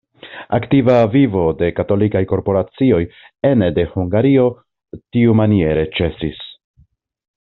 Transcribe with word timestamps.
Aktiva 0.57 0.93
vivo 1.15 1.43
de 1.59 1.67
katolikaj 1.79 2.21
korporacioj 2.31 3.01
ene 3.51 3.69
de 3.77 3.85
Hungario 3.93 4.47
tiumaniere 4.97 5.87
ĉesis. 5.99 6.43